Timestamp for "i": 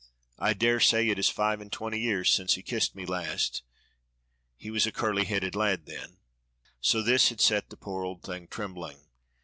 0.39-0.53